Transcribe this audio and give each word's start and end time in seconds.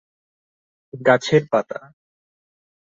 গাছের 0.93 1.43
পাতা। 1.51 1.79